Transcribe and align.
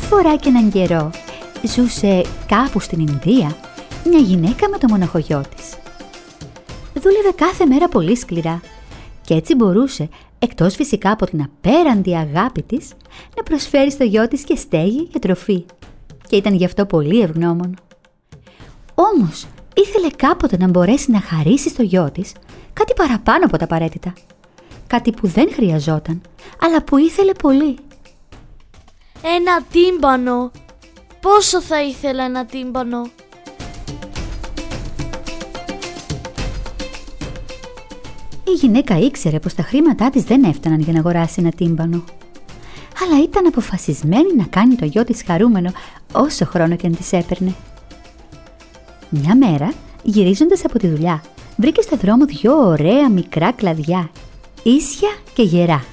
Μια 0.00 0.08
φορά 0.08 0.36
και 0.36 0.48
έναν 0.48 0.70
καιρό 0.70 1.10
ζούσε 1.62 2.24
κάπου 2.46 2.80
στην 2.80 3.00
Ινδία 3.00 3.56
μια 4.04 4.18
γυναίκα 4.18 4.68
με 4.68 4.78
το 4.78 4.86
μοναχογιό 4.88 5.42
της. 5.56 5.74
Δούλευε 7.02 7.30
κάθε 7.34 7.66
μέρα 7.66 7.88
πολύ 7.88 8.16
σκληρά 8.16 8.60
και 9.22 9.34
έτσι 9.34 9.54
μπορούσε, 9.54 10.08
εκτός 10.38 10.74
φυσικά 10.74 11.10
από 11.10 11.26
την 11.26 11.42
απέραντη 11.42 12.16
αγάπη 12.16 12.62
της, 12.62 12.92
να 13.36 13.42
προσφέρει 13.42 13.90
στο 13.90 14.04
γιο 14.04 14.28
της 14.28 14.44
και 14.44 14.56
στέγη 14.56 15.06
και 15.06 15.18
τροφή. 15.18 15.64
Και 16.28 16.36
ήταν 16.36 16.54
γι' 16.54 16.64
αυτό 16.64 16.86
πολύ 16.86 17.20
ευγνώμων. 17.20 17.76
Όμως, 18.94 19.46
ήθελε 19.74 20.08
κάποτε 20.16 20.56
να 20.56 20.68
μπορέσει 20.68 21.10
να 21.10 21.20
χαρίσει 21.20 21.68
στο 21.68 21.82
γιο 21.82 22.10
της 22.10 22.32
κάτι 22.72 22.92
παραπάνω 22.96 23.44
από 23.44 23.56
τα 23.56 23.64
απαραίτητα. 23.64 24.12
Κάτι 24.86 25.12
που 25.12 25.26
δεν 25.26 25.52
χρειαζόταν, 25.52 26.20
αλλά 26.62 26.82
που 26.82 26.96
ήθελε 26.96 27.32
πολύ. 27.32 27.78
Ένα 29.22 29.62
τύμπανο. 29.72 30.50
Πόσο 31.20 31.60
θα 31.60 31.82
ήθελα 31.82 32.24
ένα 32.24 32.44
τύμπανο. 32.46 33.02
Η 38.44 38.50
γυναίκα 38.50 38.98
ήξερε 38.98 39.38
πως 39.38 39.54
τα 39.54 39.62
χρήματά 39.62 40.10
της 40.10 40.22
δεν 40.22 40.44
έφταναν 40.44 40.80
για 40.80 40.92
να 40.92 40.98
αγοράσει 40.98 41.34
ένα 41.38 41.50
τύμπανο. 41.50 42.04
Αλλά 43.02 43.22
ήταν 43.22 43.46
αποφασισμένη 43.46 44.34
να 44.36 44.44
κάνει 44.44 44.74
το 44.74 44.84
γιο 44.84 45.04
της 45.04 45.22
χαρούμενο 45.26 45.72
όσο 46.12 46.44
χρόνο 46.44 46.76
και 46.76 46.86
αν 46.86 46.96
της 46.96 47.12
έπαιρνε. 47.12 47.54
Μια 49.08 49.36
μέρα, 49.36 49.72
γυρίζοντας 50.02 50.64
από 50.64 50.78
τη 50.78 50.88
δουλειά, 50.88 51.22
βρήκε 51.56 51.80
στο 51.80 51.96
δρόμο 51.96 52.24
δυο 52.24 52.66
ωραία 52.66 53.08
μικρά 53.08 53.52
κλαδιά, 53.52 54.10
ίσια 54.62 55.08
και 55.34 55.42
γερά. 55.42 55.84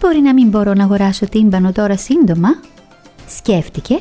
Μπορεί 0.00 0.20
να 0.20 0.32
μην 0.32 0.48
μπορώ 0.48 0.72
να 0.72 0.84
αγοράσω 0.84 1.28
τύμπανο 1.28 1.72
τώρα 1.72 1.96
σύντομα, 1.96 2.48
σκέφτηκε, 3.28 3.98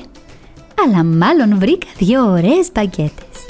αλλά 0.86 1.04
μάλλον 1.04 1.60
βρήκα 1.60 1.88
δύο 1.98 2.32
ωραίες 2.32 2.72
μπαγκέτες. 2.74 3.46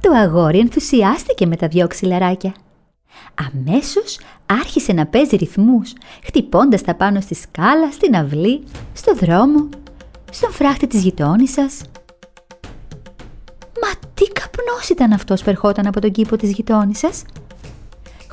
Το 0.00 0.12
αγόρι 0.12 0.58
ενθουσιάστηκε 0.58 1.46
με 1.46 1.56
τα 1.56 1.68
δυο 1.68 1.86
ξυλαράκια. 1.86 2.54
Αμέσως 3.34 4.18
άρχισε 4.46 4.92
να 4.92 5.06
παίζει 5.06 5.36
ρυθμούς, 5.36 5.92
χτυπώντας 6.24 6.82
τα 6.82 6.94
πάνω 6.94 7.20
στη 7.20 7.34
σκάλα, 7.34 7.90
στην 7.92 8.16
αυλή, 8.16 8.62
στο 8.92 9.14
δρόμο, 9.14 9.68
στον 10.30 10.52
φράχτη 10.52 10.86
της 10.86 11.02
γειτόνισσας. 11.02 11.80
Μα 13.82 13.88
τι 14.14 14.24
καπνός 14.24 14.88
ήταν 14.88 15.12
αυτός 15.12 15.42
που 15.42 15.50
ερχόταν 15.50 15.86
από 15.86 16.00
τον 16.00 16.10
κήπο 16.10 16.36
της 16.36 16.50
γειτόνισσας. 16.50 17.22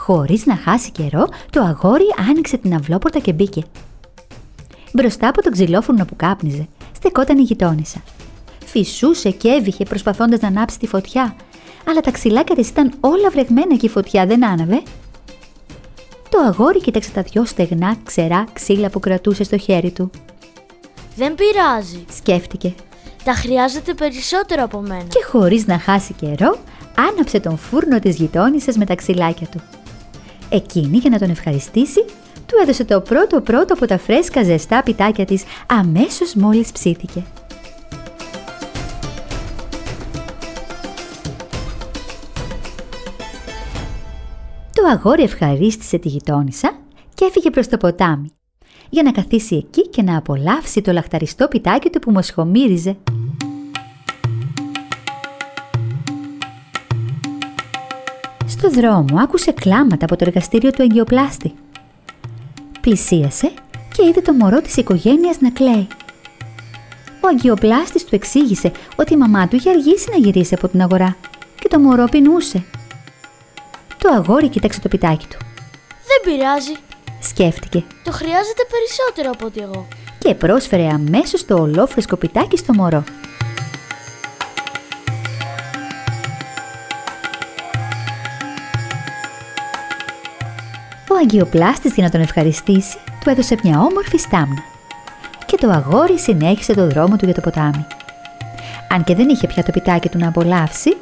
Χωρίς 0.06 0.46
να 0.46 0.56
χάσει 0.56 0.92
καιρό, 0.92 1.28
το 1.50 1.62
αγόρι 1.62 2.06
άνοιξε 2.30 2.58
την 2.58 2.74
αυλόπορτα 2.74 3.20
και 3.20 3.34
μπήκε. 3.34 3.64
Μπροστά 4.94 5.28
από 5.28 5.42
τον 5.42 5.52
ξυλόφουρνο 5.52 6.06
που 6.06 6.16
κάπνιζε, 6.16 6.68
στεκόταν 6.96 7.38
η 7.38 7.42
γειτόνισσα. 7.42 8.04
Φυσούσε 8.66 9.30
και 9.30 9.50
έβηχε 9.50 9.84
προσπαθώντας 9.84 10.40
να 10.40 10.48
ανάψει 10.48 10.80
τη 10.80 10.88
φωτιά, 10.88 11.36
αλλά 11.90 12.02
τα 12.02 12.12
ξυλάκια 12.12 12.56
της 12.56 12.70
ήταν 12.70 12.94
όλα 13.00 13.30
βρεγμένα 13.30 13.76
και 13.76 13.86
η 13.86 13.90
φωτιά 13.90 14.26
δεν 14.26 14.46
άναβε. 14.46 14.82
Το 16.30 16.40
αγόρι 16.40 16.82
κοίταξε 16.82 17.12
τα 17.12 17.22
δυο 17.22 17.46
στεγνά 17.46 17.96
ξερά 18.04 18.46
ξύλα 18.54 18.90
που 18.90 19.00
κρατούσε 19.00 19.44
στο 19.44 19.58
χέρι 19.58 19.92
του. 19.92 20.10
Δεν 21.16 21.36
πειράζει. 21.36 22.06
Σκέφτηκε 22.16 22.74
Τα 23.24 23.34
χρειάζεται 23.34 23.94
περισσότερο 23.94 24.64
από 24.64 24.80
μένα. 24.80 25.04
και 25.04 25.24
χωρίς 25.32 25.68
να 25.68 25.80
χάσει 25.80 26.14
καιρό, 26.14 26.58
άναψε 27.10 27.40
τον 27.40 27.58
φούρνο 27.58 28.00
της 28.00 28.16
γειτόνισσας 28.16 28.78
με 28.78 28.86
τα 28.86 28.96
ξυλάκια 28.96 29.48
του. 29.48 29.62
Εκείνη 30.56 30.98
για 30.98 31.10
να 31.10 31.20
τον 31.20 31.30
ευχαριστήσει, 31.30 32.06
του 32.46 32.56
έδωσε 32.62 32.86
το 32.86 33.02
πρώτο 33.02 33.42
πρώτο 33.42 33.74
από 33.74 33.86
τα 33.86 33.98
φρέσκα 33.98 34.44
ζεστά 34.44 34.84
πιτάκια 34.84 35.26
της 35.26 35.44
αμέσως 35.68 36.34
μόλις 36.34 36.72
ψήθηκε. 36.72 37.24
Το 44.74 44.88
αγόρι 44.92 45.24
ευχαρίστησε 45.24 45.98
τη 45.98 46.08
γειτόνισσα 46.08 46.80
και 47.16 47.26
έφυγε 47.26 47.50
προς 47.50 47.68
το 47.68 47.78
ποτάμι 47.78 48.32
για 48.90 49.04
να 49.04 49.12
καθίσει 49.12 49.56
εκεί 49.56 49.90
και 49.90 50.02
να 50.02 50.18
απολαύσει 50.18 50.82
το 50.82 50.92
λαχταριστό 50.92 51.48
πιτάκι 51.48 51.90
του 51.90 52.00
που 52.00 52.12
μοσχομύριζε. 52.12 52.98
Στο 58.64 58.72
δρόμο 58.72 59.20
άκουσε 59.20 59.52
κλάματα 59.52 60.06
από 60.06 60.16
το 60.16 60.26
εργαστήριο 60.28 60.72
του 60.72 60.82
εγκυοπλάστη. 60.82 61.54
Πλησίασε 62.82 63.52
και 63.96 64.08
είδε 64.08 64.22
το 64.22 64.34
μωρό 64.34 64.62
της 64.62 64.78
οικογένειας 64.78 65.40
να 65.40 65.50
κλαίει. 65.52 65.88
Ο 67.22 67.28
αγκιοπλάστης 67.28 68.06
του 68.06 68.16
εξήγησε 68.16 68.72
ότι 68.96 69.14
η 69.14 69.18
μαμά 69.18 69.48
του 69.48 69.56
είχε 69.56 69.70
αργήσει 69.70 70.08
να 70.12 70.18
γυρίσει 70.18 70.54
από 70.54 70.68
την 70.68 70.82
αγορά 70.82 71.16
και 71.60 71.68
το 71.68 71.80
μωρό 71.80 72.06
πεινούσε. 72.12 72.64
Το 73.98 74.10
αγόρι 74.10 74.48
κοίταξε 74.48 74.80
το 74.80 74.88
πιτάκι 74.88 75.26
του. 75.30 75.38
Δεν 75.88 76.34
πειράζει. 76.34 76.74
Σκέφτηκε 77.20 77.84
Το 78.04 78.12
χρειάζεται 78.12 78.64
περισσότερο 78.70 79.30
από 79.34 79.46
ότι 79.46 79.62
εγώ. 79.62 79.88
και 80.18 80.36
πρόσφερε 80.36 80.88
αμέσως 80.88 81.46
το 81.46 81.56
ολόφρεσκο 81.56 82.16
πιτάκι 82.16 82.58
στο 82.58 82.74
μωρό. 82.74 83.04
Ο 91.14 91.16
αγκιοπλάστης 91.22 91.94
για 91.94 92.04
να 92.04 92.10
τον 92.10 92.22
ευχαριστήσει 92.22 92.98
του 93.24 93.30
έδωσε 93.30 93.58
μια 93.64 93.80
όμορφη 93.80 94.18
στάμνα 94.18 94.64
και 95.46 95.58
το 95.58 95.70
αγόρι 95.70 96.20
συνέχισε 96.20 96.74
το 96.74 96.88
δρόμο 96.88 97.16
του 97.16 97.26
για 97.26 97.34
το 97.34 97.42
ποτάμι. 97.42 97.86
Αν 98.90 99.04
και 99.04 99.16
δεν 99.16 99.30
είχε 99.30 99.48
πια 99.48 99.64
το 99.64 99.72
πιτάκι 99.72 100.10
του 100.10 100.18
να 100.18 100.28
απολαύσει, 100.28 100.98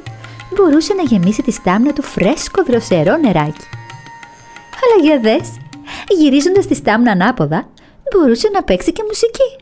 μπορούσε 0.54 0.94
να 0.94 1.02
γεμίσει 1.02 1.42
τη 1.42 1.50
στάμνα 1.50 1.92
του 1.92 2.02
φρέσκο 2.02 2.62
δροσερό 2.62 3.16
νεράκι. 3.16 3.66
Αλλά 4.82 5.02
για 5.02 5.20
δες, 5.20 5.50
γυρίζοντας 6.08 6.66
τη 6.66 6.74
στάμνα 6.74 7.10
ανάποδα, 7.10 7.68
μπορούσε 8.10 8.48
να 8.52 8.62
παίξει 8.62 8.92
και 8.92 9.02
μουσική. 9.06 9.56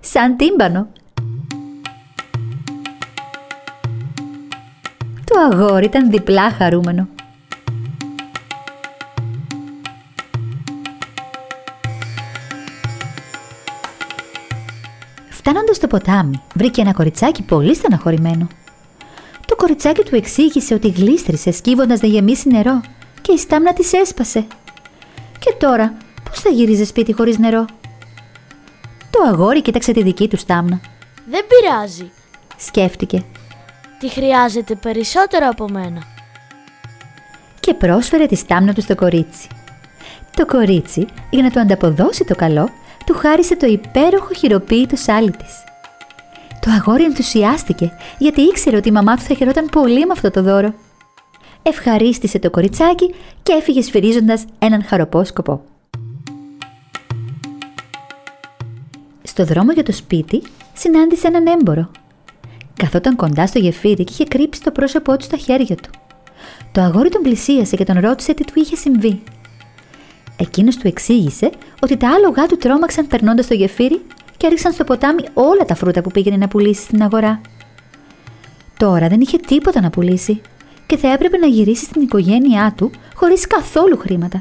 Σαν 0.00 0.36
τύμπανο. 0.36 0.88
Το 5.24 5.40
αγόρι 5.50 5.84
ήταν 5.84 6.10
διπλά 6.10 6.50
χαρούμενο. 6.50 7.08
Φτάνοντας 15.42 15.76
στο 15.76 15.86
ποτάμι, 15.86 16.42
βρήκε 16.54 16.80
ένα 16.80 16.92
κοριτσάκι 16.92 17.42
πολύ 17.42 17.74
στεναχωρημένο. 17.74 18.48
Το 19.46 19.56
κοριτσάκι 19.56 20.02
του 20.02 20.16
εξήγησε 20.16 20.74
ότι 20.74 20.88
γλίστρισε 20.88 21.50
σκύβοντας 21.52 22.00
να 22.00 22.08
γεμίσει 22.08 22.48
νερό 22.48 22.80
και 23.22 23.32
η 23.32 23.38
στάμνα 23.38 23.72
της 23.72 23.92
έσπασε. 23.92 24.46
Και 25.38 25.54
τώρα, 25.58 25.96
πώς 26.30 26.40
θα 26.40 26.48
γύριζε 26.50 26.84
σπίτι 26.84 27.12
χωρίς 27.12 27.38
νερό; 27.38 27.64
Το 29.10 29.22
αγόρι 29.28 29.62
κοίταξε 29.62 29.92
τη 29.92 30.02
δική 30.02 30.28
του 30.28 30.36
στάμνα. 30.36 30.80
Δεν 31.30 31.44
πειράζει. 31.46 32.10
Σκέφτηκε 32.56 33.24
Τι 33.98 34.08
χρειάζεται 34.08 34.74
περισσότερο 34.74 35.48
από 35.48 35.68
μένα. 35.68 36.02
και 37.60 37.74
πρόσφερε 37.74 38.26
τη 38.26 38.36
στάμνα 38.36 38.72
του 38.72 38.80
στο 38.80 38.94
κορίτσι. 38.94 39.48
Το 40.36 40.46
κορίτσι, 40.46 41.06
για 41.30 41.42
να 41.42 41.50
του 41.50 41.60
ανταποδώσει 41.60 42.24
το 42.24 42.34
καλό, 42.34 42.68
του 43.10 43.16
χάρισε 43.16 43.56
το 43.56 43.66
υπέροχο 43.66 44.34
χειροποίητο 44.34 44.96
σάλι 44.96 45.30
της. 45.30 45.64
Το 46.60 46.70
αγόρι 46.70 47.04
ενθουσιάστηκε, 47.04 47.92
γιατί 48.18 48.40
ήξερε 48.40 48.76
ότι 48.76 48.88
η 48.88 48.92
μαμά 48.92 49.16
του 49.16 49.22
θα 49.22 49.34
χαιρόταν 49.34 49.66
πολύ 49.66 50.06
με 50.06 50.12
αυτό 50.12 50.30
το 50.30 50.42
δώρο. 50.42 50.74
Ευχαρίστησε 51.62 52.38
το 52.38 52.50
κοριτσάκι 52.50 53.14
και 53.42 53.52
έφυγε 53.52 53.82
σφυρίζοντας 53.82 54.44
έναν 54.58 54.84
χαροπό 54.84 55.24
σκοπό. 55.24 55.62
Στο 59.22 59.44
δρόμο 59.44 59.72
για 59.72 59.82
το 59.82 59.92
σπίτι 59.92 60.42
συνάντησε 60.74 61.26
έναν 61.26 61.46
έμπορο. 61.46 61.90
Καθόταν 62.74 63.16
κοντά 63.16 63.46
στο 63.46 63.58
γεφύρι 63.58 64.04
και 64.04 64.12
είχε 64.12 64.24
κρύψει 64.24 64.62
το 64.62 64.70
πρόσωπό 64.70 65.16
του 65.16 65.24
στα 65.24 65.36
χέρια 65.36 65.76
του. 65.76 65.90
Το 66.72 66.80
αγόρι 66.80 67.08
τον 67.08 67.22
πλησίασε 67.22 67.76
και 67.76 67.84
τον 67.84 68.00
ρώτησε 68.00 68.34
τι 68.34 68.44
του 68.44 68.52
είχε 68.54 68.76
συμβεί. 68.76 69.22
Εκείνος 70.40 70.76
του 70.76 70.86
εξήγησε 70.86 71.50
ότι 71.80 71.96
τα 71.96 72.08
άλογά 72.10 72.46
του 72.46 72.56
τρόμαξαν 72.56 73.06
περνώντας 73.06 73.46
το 73.46 73.54
γεφύρι 73.54 74.02
και 74.36 74.46
έριξαν 74.46 74.72
στο 74.72 74.84
ποτάμι 74.84 75.22
όλα 75.34 75.64
τα 75.64 75.74
φρούτα 75.74 76.02
που 76.02 76.10
πήγαινε 76.10 76.36
να 76.36 76.48
πουλήσει 76.48 76.82
στην 76.82 77.02
αγορά. 77.02 77.40
Τώρα 78.76 79.08
δεν 79.08 79.20
είχε 79.20 79.38
τίποτα 79.38 79.80
να 79.80 79.90
πουλήσει 79.90 80.40
και 80.86 80.96
θα 80.96 81.12
έπρεπε 81.12 81.36
να 81.36 81.46
γυρίσει 81.46 81.84
στην 81.84 82.02
οικογένειά 82.02 82.72
του 82.76 82.90
χωρίς 83.14 83.46
καθόλου 83.46 83.98
χρήματα. 83.98 84.40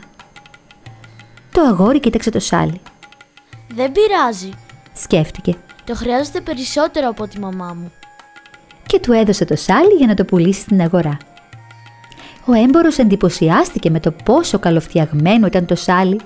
Το 1.52 1.62
αγόρι 1.62 2.00
κοίταξε 2.00 2.30
το 2.30 2.40
σάλι. 2.40 2.82
Δεν 3.76 3.92
πειράζει. 3.92 4.50
Σκέφτηκε 4.94 5.56
Το 5.86 5.96
χρειάζεται 5.96 6.42
περισσότερο 6.42 7.10
από 7.10 7.28
τη 7.28 7.40
μαμά 7.40 7.74
μου. 7.74 7.92
και 8.86 9.00
του 9.00 9.12
έδωσε 9.12 9.46
το 9.46 9.56
σάλι 9.56 9.94
για 9.98 10.08
να 10.08 10.14
το 10.14 10.26
πουλήσει 10.26 10.62
στην 10.62 10.82
αγορά. 10.82 11.18
Ο 12.46 12.54
έμπορος 12.54 12.98
εντυπωσιάστηκε 12.98 13.90
με 13.90 14.00
το 14.00 14.12
πόσο 14.12 14.60
καλοφτιαγμένο 14.60 15.48
ήταν 15.48 15.66
το 15.66 15.76
σάλι 15.76 16.20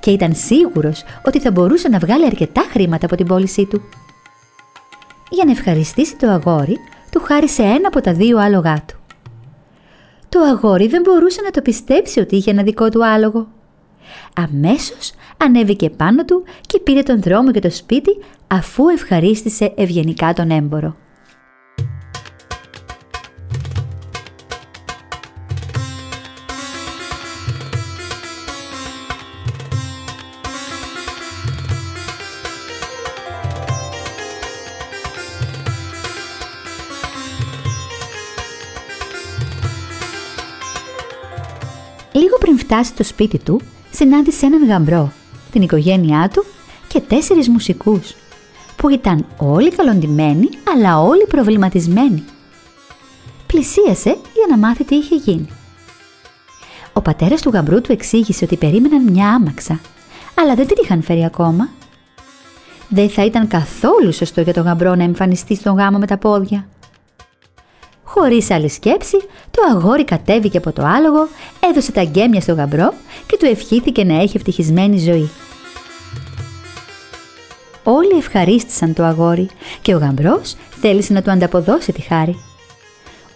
και 0.00 0.10
ήταν 0.10 0.34
σίγουρος 0.34 1.04
ότι 1.26 1.40
θα 1.40 1.50
μπορούσε 1.50 1.88
να 1.88 1.98
βγάλει 1.98 2.26
αρκετά 2.26 2.64
χρήματα 2.70 3.06
από 3.06 3.16
την 3.16 3.26
πώλησή 3.26 3.66
του. 3.66 3.82
Για 5.30 5.44
να 5.44 5.50
ευχαριστήσει 5.50 6.16
το 6.16 6.28
αγόρι, 6.28 6.76
του 7.10 7.20
χάρισε 7.20 7.62
ένα 7.62 7.88
από 7.88 8.00
τα 8.00 8.12
δύο 8.12 8.38
άλογά 8.38 8.84
του. 8.86 8.96
Το 10.28 10.40
αγόρι 10.40 10.86
δεν 10.86 11.02
μπορούσε 11.02 11.40
να 11.42 11.50
το 11.50 11.62
πιστέψει 11.62 12.20
ότι 12.20 12.36
είχε 12.36 12.50
ένα 12.50 12.62
δικό 12.62 12.88
του 12.88 13.06
άλογο. 13.06 13.48
Αμέσως 14.34 15.12
ανέβηκε 15.36 15.90
πάνω 15.90 16.24
του 16.24 16.44
και 16.66 16.78
πήρε 16.78 17.02
τον 17.02 17.22
δρόμο 17.22 17.50
για 17.50 17.60
το 17.60 17.70
σπίτι 17.70 18.18
αφού 18.46 18.88
ευχαρίστησε 18.88 19.72
ευγενικά 19.76 20.32
τον 20.32 20.50
έμπορο. 20.50 20.96
Λίγο 42.12 42.38
πριν 42.38 42.58
φτάσει 42.58 42.90
στο 42.90 43.04
σπίτι 43.04 43.38
του, 43.38 43.60
συνάντησε 43.90 44.46
έναν 44.46 44.66
γαμπρό, 44.66 45.12
την 45.52 45.62
οικογένειά 45.62 46.30
του 46.32 46.44
και 46.88 47.00
τέσσερις 47.00 47.48
μουσικούς, 47.48 48.14
που 48.76 48.88
ήταν 48.88 49.26
όλοι 49.36 49.70
καλοντημένοι 49.70 50.48
αλλά 50.74 51.00
όλοι 51.00 51.26
προβληματισμένοι. 51.28 52.24
Πλησίασε 53.46 54.10
για 54.10 54.46
να 54.48 54.56
μάθει 54.56 54.84
τι 54.84 54.94
είχε 54.94 55.14
γίνει. 55.14 55.48
Ο 56.92 57.00
πατέρας 57.00 57.40
του 57.42 57.50
γαμπρού 57.50 57.80
του 57.80 57.92
εξήγησε 57.92 58.44
ότι 58.44 58.56
περίμεναν 58.56 59.02
μια 59.02 59.28
άμαξα, 59.28 59.80
αλλά 60.34 60.54
δεν 60.54 60.66
την 60.66 60.76
είχαν 60.82 61.02
φέρει 61.02 61.24
ακόμα. 61.24 61.68
Δεν 62.88 63.10
θα 63.10 63.24
ήταν 63.24 63.48
καθόλου 63.48 64.12
σωστό 64.12 64.40
για 64.40 64.52
τον 64.52 64.64
γαμπρό 64.64 64.94
να 64.94 65.02
εμφανιστεί 65.02 65.54
στον 65.54 65.76
γάμο 65.76 65.98
με 65.98 66.06
τα 66.06 66.18
πόδια. 66.18 66.66
Χωρίς 68.14 68.50
άλλη 68.50 68.68
σκέψη, 68.68 69.16
το 69.50 69.62
αγόρι 69.70 70.04
κατέβηκε 70.04 70.56
από 70.56 70.72
το 70.72 70.82
άλογο, 70.84 71.28
έδωσε 71.70 71.92
τα 71.92 72.04
γκέμια 72.04 72.40
στο 72.40 72.54
γαμπρό 72.54 72.94
και 73.26 73.36
του 73.36 73.46
ευχήθηκε 73.46 74.04
να 74.04 74.20
έχει 74.20 74.36
ευτυχισμένη 74.36 74.98
ζωή. 74.98 75.30
Όλοι 77.82 78.16
ευχαρίστησαν 78.18 78.94
το 78.94 79.04
αγόρι 79.04 79.48
και 79.82 79.94
ο 79.94 79.98
γαμπρός 79.98 80.56
θέλησε 80.80 81.12
να 81.12 81.22
του 81.22 81.30
ανταποδώσει 81.30 81.92
τη 81.92 82.00
χάρη. 82.00 82.36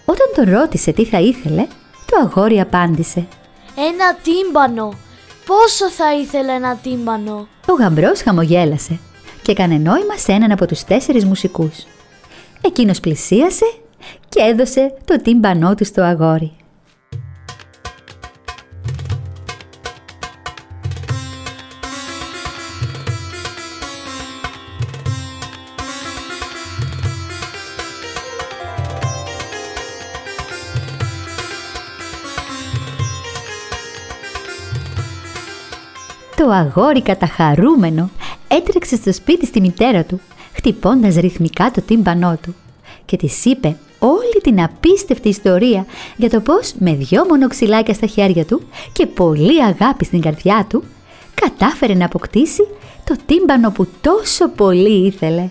Όταν 0.05 0.27
τον 0.35 0.55
ρώτησε 0.59 0.93
τι 0.93 1.05
θα 1.05 1.21
ήθελε, 1.21 1.67
το 2.07 2.17
αγόρι 2.25 2.61
απάντησε 2.61 3.27
«Ένα 3.77 4.17
τύμπανο! 4.23 4.93
Πόσο 5.47 5.91
θα 5.91 6.15
ήθελε 6.15 6.53
ένα 6.53 6.77
τύμπανο!» 6.83 7.49
Ο 7.69 7.73
γαμπρός 7.73 8.23
χαμογέλασε 8.23 8.99
και 9.43 9.51
έκανε 9.53 9.75
νόημα 9.75 10.17
σε 10.17 10.33
έναν 10.33 10.53
από 10.53 10.67
τους 10.67 10.85
τέσσερις 10.85 11.25
μουσικούς. 11.25 11.87
Εκείνος 12.61 13.01
πλησίασε 13.01 13.65
και 14.29 14.41
έδωσε 14.43 14.95
το 15.05 15.21
τύμπανό 15.23 15.75
του 15.75 15.85
στο 15.85 16.03
αγόρι. 16.03 16.53
Το 36.37 36.53
αγόρι 36.53 37.03
καταχαρούμενο 37.03 38.11
έτρεξε 38.49 38.97
στο 38.97 39.13
σπίτι 39.13 39.47
στη 39.47 39.61
μητέρα 39.61 40.05
του, 40.05 40.21
χτυπώντας 40.53 41.15
ρυθμικά 41.15 41.71
το 41.71 41.81
τύμπανό 41.81 42.39
του 42.43 42.55
και 43.05 43.17
της 43.17 43.45
είπε 43.45 43.77
όλη 44.07 44.41
την 44.43 44.63
απίστευτη 44.63 45.29
ιστορία 45.29 45.87
για 46.17 46.31
το 46.31 46.41
πώς 46.41 46.75
με 46.79 46.95
δυο 46.95 47.25
μονοξυλάκια 47.29 47.95
στα 47.95 48.07
χέρια 48.07 48.45
του 48.45 48.63
και 48.93 49.07
πολύ 49.07 49.63
αγάπη 49.63 50.05
στην 50.05 50.21
καρδιά 50.21 50.67
του 50.69 50.85
κατάφερε 51.35 51.95
να 51.95 52.05
αποκτήσει 52.05 52.67
το 53.05 53.17
τύμπανο 53.27 53.71
που 53.71 53.87
τόσο 54.01 54.49
πολύ 54.49 55.07
ήθελε. 55.07 55.49